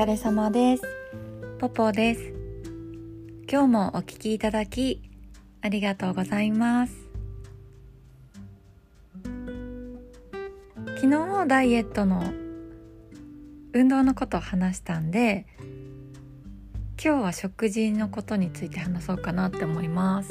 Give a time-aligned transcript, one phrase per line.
[0.00, 0.82] 疲れ様です。
[1.58, 2.32] ポポです。
[3.52, 5.02] 今日もお聞きいただき
[5.60, 6.94] ありがとうございます。
[10.96, 12.32] 昨日ダイエットの
[13.74, 15.44] 運動のことを話したんで
[16.98, 20.30] 今日は食事のことについて話そうかなって思います。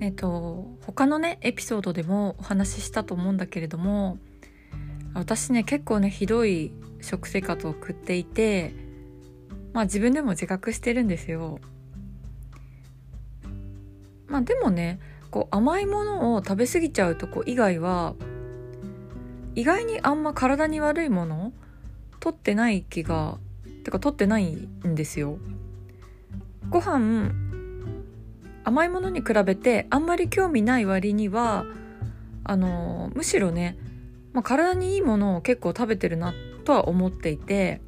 [0.00, 4.18] えっと他のねエピソードでもお話ししたと思うんだけれども
[5.14, 8.74] 私ね結構ねひどい食生活を送っていて
[9.72, 11.60] まあ自分でも自覚してるんですよ。
[14.26, 14.98] まあでもね
[15.30, 18.14] こう甘いものを食べ過ぎちゃうとこ以外は
[19.54, 21.52] 意外にあんま体に悪いもの
[22.20, 23.38] 取ってない気が
[23.84, 25.38] てか取ってないんですよ。
[26.70, 27.32] ご飯
[28.64, 31.64] 甘いものに比べてあんまり興味ない割には
[32.44, 33.78] あのむしろね
[34.38, 36.32] まあ、体にいいものを結構食べてるな
[36.64, 37.80] とは思っていて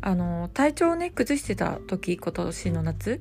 [0.00, 3.20] あの体調をね崩してた時今年の夏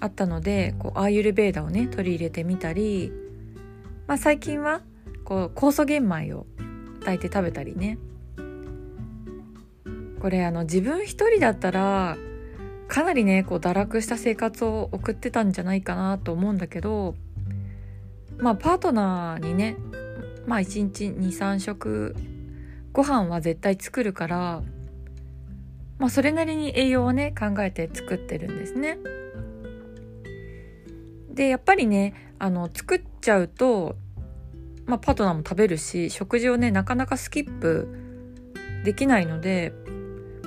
[0.00, 3.12] あったのでこうアーユルベーダをね取り入れてみたり、
[4.06, 4.80] まあ、最近は
[5.22, 6.46] こう酵素玄米を
[7.00, 7.98] 炊いて食べたりね。
[10.18, 12.16] これあの自分一人だったら
[12.88, 17.16] かなりねこう堕落した生活を送ってたんじゃないかなと思うんだけど
[18.38, 19.76] まあパートナーにね
[20.46, 22.16] まあ1日23食
[22.92, 24.62] ご飯は絶対作るから
[25.98, 28.98] まあそれなりに栄養をね考えて作ってるんですね。
[31.30, 33.96] でやっぱりねあの作っちゃうと、
[34.84, 37.88] まあ、パートナーも食べるし食事をねなかなかスキップ
[38.84, 39.72] できないので、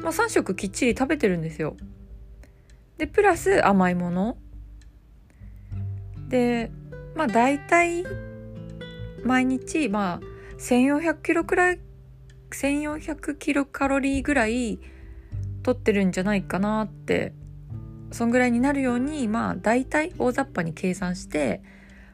[0.02, 1.76] まあ、3食きっちり食べてるんですよ。
[2.98, 4.38] でプラス甘いもの。
[6.28, 6.72] で
[7.16, 8.04] まあ大体
[9.26, 11.80] 毎日まあ1400キロくらい
[12.52, 14.80] 1400キロカロリーぐらい
[15.64, 17.34] 取ってるんじゃないかなって
[18.12, 21.62] そんぐらいになるようにまあ大体大雑把に計算して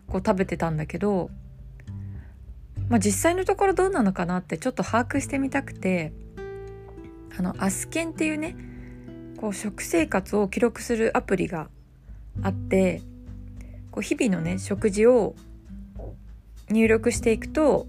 [0.07, 1.29] こう食べてたんだけど、
[2.89, 6.13] まあ、実際のところどうなのかなってちょっと把握してみたくて
[7.37, 8.55] あのアスケンっていうね
[9.37, 11.69] こう食生活を記録するアプリが
[12.41, 13.01] あって
[13.91, 15.35] こう日々のね食事を
[16.71, 17.87] 入力していくと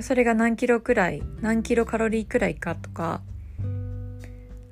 [0.00, 3.22] それが何キロくらい何キロカロリーくらいかとか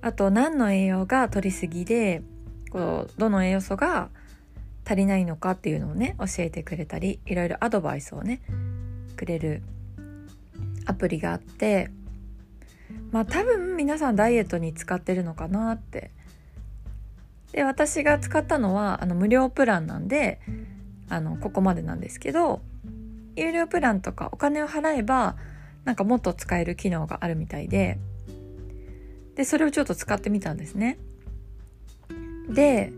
[0.01, 2.23] あと何の栄養が取りすぎで
[2.71, 4.09] こうどの栄養素が
[4.85, 8.43] 足りないのかっていうのをね教えてくれたりいろいろアドバイスをね
[9.17, 9.63] くれる
[10.87, 11.91] アプリがあって
[13.13, 16.11] まあ多分皆さんダイエットに使ってるのかなって。
[17.53, 20.41] で私が使ったのはあの無料プランなんで
[21.09, 22.63] あのここまでなんですけど
[23.37, 25.37] 有料プランとかお金を払えば
[25.85, 27.99] なんかもっと使える機能があるみたいで
[29.35, 30.99] でそれをちょっと使ってみたんですね。
[32.49, 32.93] で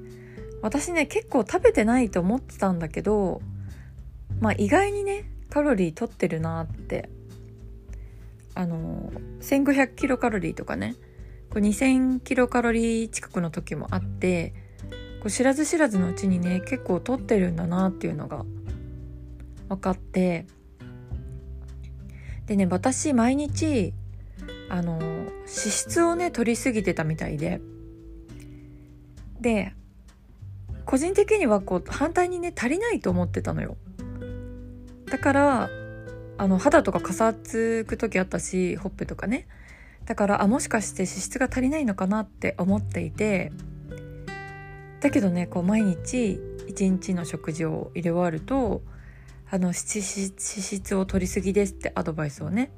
[0.62, 3.40] 私ね結構食べてないと思ってたんだけど
[4.40, 7.08] まあ意外にねカロリー取ってるなって
[8.54, 10.96] あの1500キロカロリーとかね
[11.50, 14.54] これ2000キロカロリー近くの時もあって
[15.20, 18.44] こう知らず知らずのうちにね結構取ってるんだなっていうのが
[19.74, 20.46] 分かって。
[22.46, 23.94] でね私毎日
[24.68, 27.60] あの脂質をね取りすぎてたみたいで。
[29.40, 29.74] で
[30.86, 33.76] 個人的にはこう反対にね足りないと思ってたのよ。
[35.06, 35.70] だから
[36.36, 39.46] あの肌とかかさつく時あったしほっぺとかね。
[40.04, 43.52] だからあもしかして脂質が足りないのかなって思っていて。
[45.00, 48.82] だけどねこう毎日一日の食事を入れ終わると
[49.50, 52.70] あの脂質を取りすぎですってアドバイスをね。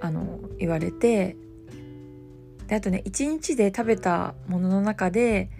[0.00, 1.36] あの言われて
[2.68, 5.50] であとね1日で食べたものの中で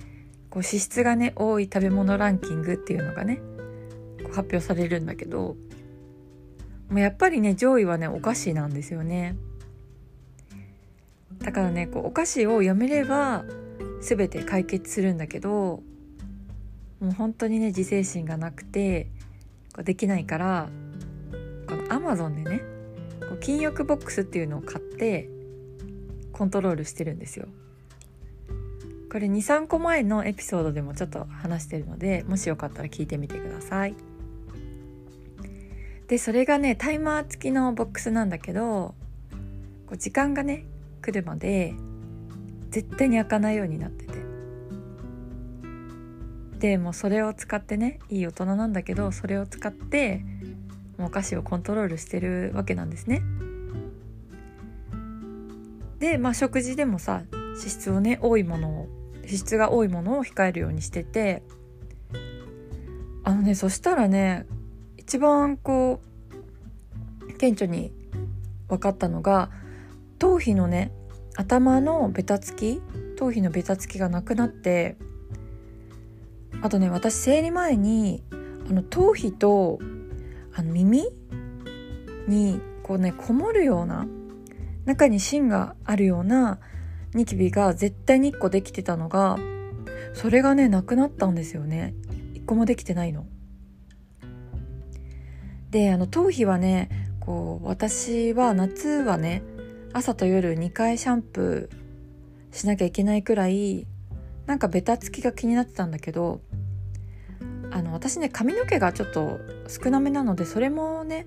[0.51, 3.41] こう脂質がね多い食べ物ランキングっていうのがね
[4.29, 5.57] 発表されるんだけど
[6.91, 9.37] もうやっぱりね上位はねお菓子なんですよね。
[11.39, 13.45] だからねこうお菓子を読めれば
[14.01, 15.83] 全て解決するんだけど
[17.01, 19.09] もう本当にね自制心がなくて
[19.75, 20.69] こうできないから
[21.69, 22.63] このアマゾンでね
[23.21, 25.29] こう禁欲ボックスっていうのを買って
[26.33, 27.47] コントロールしてるんですよ。
[29.11, 33.95] これ23個前のエピソードでもちょっと話してるのでもしよかったら聞いてみてください。
[36.09, 38.95] でそれがねタイマー付きのボックスなんだけど
[39.87, 40.65] こう時間がね
[41.03, 41.75] 来るまで
[42.71, 44.16] 絶対に開かないようになってて
[46.59, 50.25] でもうそれを使ってねいい大人なんだけどそれを使って
[50.99, 53.23] お菓子をコントロールしてるわけなんですね。
[55.99, 58.89] でまあ食事でもさ脂質をね多いものを
[59.25, 61.43] 脂質が多いものを控えるようにしてて
[63.25, 64.47] あのねそしたらね
[64.97, 67.93] 一番こう顕著に
[68.69, 69.51] 分かったのが
[70.19, 70.93] 頭皮のね
[71.37, 72.81] 頭のベタつき
[73.17, 74.97] 頭皮のベタつきがなくなって
[76.63, 78.23] あとね私生理前に
[78.69, 79.79] あの頭皮と
[80.55, 81.05] あの耳
[82.29, 84.07] にこうねこもるような
[84.85, 86.59] 中に芯があるような
[87.15, 89.39] ニキビが絶対に1個できてたのが
[90.13, 91.95] それがねなくなったんですよね
[92.35, 93.27] 1個もできてないの。
[95.71, 96.89] であの頭皮はね
[97.21, 99.43] こう私は夏はね
[99.93, 103.87] 朝と夜2回シャンプーしなきゃいけないくらい
[104.47, 106.41] なんかベタつきが気になってたんだけど
[107.71, 109.39] あの私ね髪の毛がちょっと
[109.69, 111.27] 少なめなのでそれもね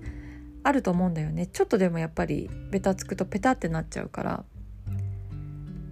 [0.62, 1.46] あると思うんだよね。
[1.46, 4.44] ちょっとでもやっぱりベタつくとペタってなっちゃうから。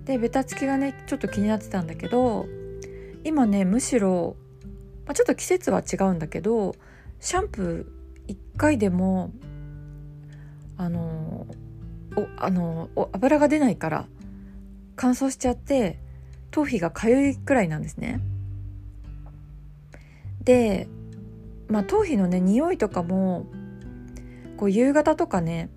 [0.04, 2.46] でベタつきがねちょっと気になってたんだけど
[3.24, 4.36] 今ねむしろ、
[5.04, 6.74] まあ、ちょっと季節は違うんだけど
[7.20, 9.32] シャンプー1回でも
[10.78, 11.46] あの
[12.16, 14.06] おあのお油が出ないから
[14.96, 15.98] 乾燥しちゃって
[16.50, 18.20] 頭皮がかゆいくらいなんですね。
[20.44, 20.88] で、
[21.68, 23.46] まあ、頭皮のね匂いとかも
[24.56, 25.68] こう夕方とかね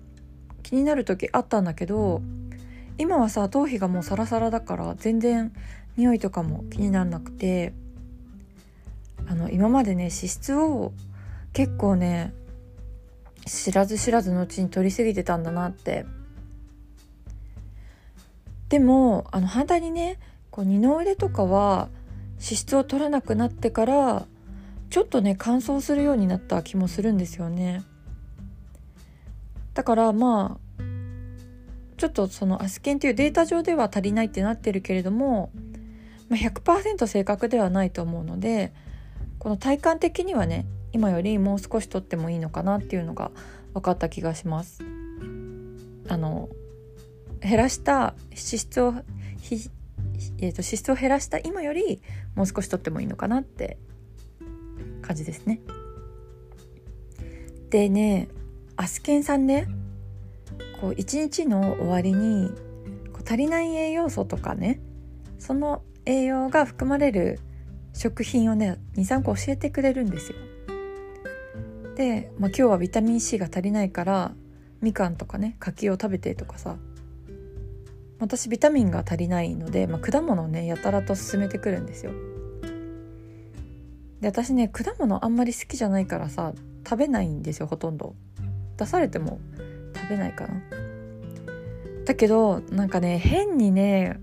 [0.62, 2.22] 気になる時あったんだけど
[2.98, 5.52] 今はさ頭皮がもうサラサラだから全然
[5.96, 7.74] 匂いとかも気にならなくて
[9.26, 10.92] あの今までね脂質を
[11.52, 12.32] 結構ね
[13.46, 16.06] 知らず知らずのうちに取りすぎてたんだなって
[18.68, 20.18] でもあの反対にね
[20.52, 21.88] こう二の腕とかは
[22.34, 24.26] 脂質を取らなくなってから
[24.90, 27.82] ちょっとね乾燥するようになった気もするんですよね
[29.74, 30.82] だからまあ
[31.96, 35.50] ちょっとそのアスケンというデータ上では足りないってなってるけれども、
[36.28, 38.74] まあ、100%正確ではないと思うので
[39.38, 43.30] この体感的にはね今よりもう少し取ってもいいのかなっていうのが
[43.72, 44.82] 分かった気がします。
[46.08, 46.50] あの
[47.40, 48.94] 減らした脂質を
[50.38, 52.00] えーと、脂質を減らした今より
[52.34, 53.78] もう少し取ってもいいのかなって
[55.02, 55.60] 感じですね。
[57.70, 58.28] でね
[58.76, 59.66] アスケンさんね
[60.80, 62.50] こう一日の終わりに
[63.12, 64.80] こう足りない栄養素とかね
[65.38, 67.40] その栄養が含まれる
[67.94, 70.38] 食品をね23個教えてくれるんですよ。
[71.96, 74.34] で、まあ、今日はビタミン C が足りないから
[74.80, 76.76] みかんとかね柿を食べてとかさ
[78.22, 82.12] 私ビタミンが足りないので、まあ、果物をねやたらと勧めてくるんですよ。
[84.20, 86.52] で私ね果物あんまり好きじゃないからさ
[86.88, 88.14] 食べないんですよほとんど。
[88.76, 89.40] 出されても
[89.96, 90.54] 食べないかな。
[92.04, 94.20] だけどなんかね変にね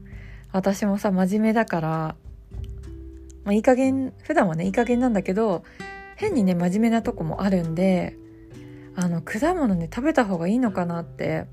[0.53, 1.89] 私もさ真面目だから、
[3.43, 5.63] まあ、いい加減普段はねいい加減なんだけど
[6.15, 8.17] 変にね真面目なとこもあるんで
[8.95, 11.47] あの果物ね食べた方がいいのかなって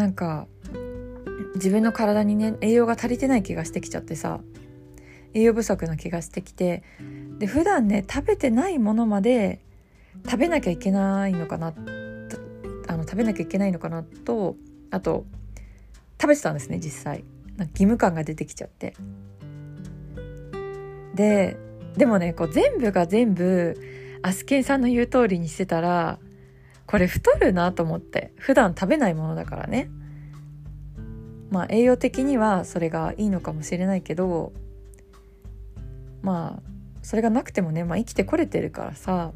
[0.00, 0.46] なんか
[1.56, 4.40] 自分の体にね栄養が足りてない気がしてきちゃってさ
[5.34, 6.82] 栄養不足な気がしてきて
[7.38, 9.60] で普段ね食べてないものまで
[10.24, 11.74] 食べなきゃいけないのかな
[12.88, 14.56] あの食べなきゃいけないのかなと
[14.90, 15.26] あと
[16.18, 17.22] 食べてたんですね実際。
[17.58, 18.94] なんか義務感が出てきちゃって。
[21.14, 21.58] で
[21.98, 23.76] でもねこう全部が全部
[24.22, 26.18] アスケンさんの言う通りにしてたら
[26.90, 29.88] これ太るなと思って普段食べないものだからね。
[31.48, 34.52] まあ栄養的にはそれがいいのかもしれないけど
[36.20, 36.62] まあ
[37.02, 39.30] それがなくてもね、まあ、生きてこれてるからさ。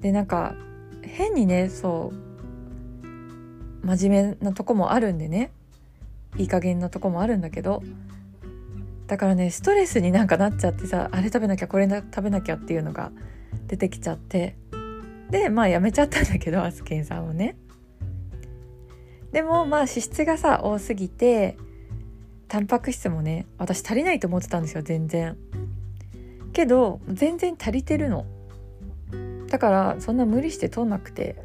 [0.00, 0.56] でなんか
[1.02, 5.52] 変にねそう真面目なとこもあるんでね。
[6.36, 7.84] いい加減なとこもあるんだけど。
[9.06, 13.12] だからねストレスになんかなっちゃってさあれ食べなきゃこれ食べなきゃっていうのが
[13.68, 14.56] 出てきちゃって。
[15.30, 17.56] でまあやめちゃったんだけどアスケンさんをね。
[19.32, 21.56] でもまあ脂質がさ多すぎて
[22.48, 25.36] タンパク質もね私足りないと思ってたんですよ全然。
[26.52, 28.24] けど全然足りてるの。
[29.48, 31.36] だからそんな無理して取んなくて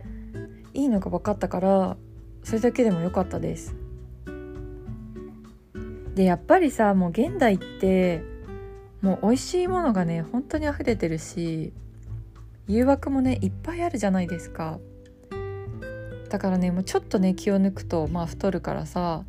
[0.73, 1.97] いいのが分かったから
[2.43, 3.75] それだけでも良かったです。
[6.15, 8.23] でやっぱりさもう現代って
[9.01, 11.73] もう美味しいものがね本当に溢れてるし
[12.71, 14.79] 誘惑もねいっぱいあるじゃないですか。
[16.29, 19.25] だからねもうちょっとね気を抜くとまあ太るからさ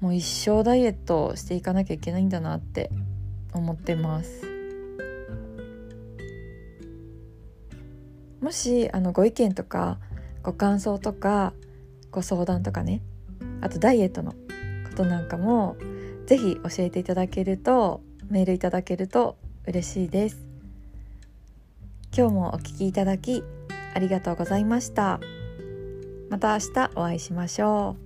[0.00, 2.90] もう一生ダイエットしていかなきゃいけないんだなって
[3.54, 4.46] 思ってます。
[8.42, 9.98] もしあのご意見とか
[10.42, 11.54] ご感想とか
[12.10, 13.02] ご相談とかね
[13.62, 14.38] あとダイエットのこ
[14.94, 15.76] となんかも
[16.26, 20.45] 是非教えていただけるとメールいただけると嬉しいです。
[22.16, 23.44] 今日もお聞きいただき
[23.92, 25.20] ありがとうございました。
[26.30, 28.05] また明日お会いしましょう。